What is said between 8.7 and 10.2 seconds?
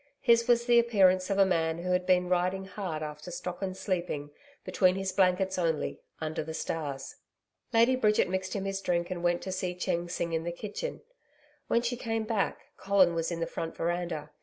drink and went to see Chen